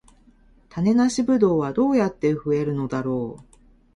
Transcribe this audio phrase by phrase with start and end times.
[0.69, 3.57] 種なしブドウはどうやって増えるのだろう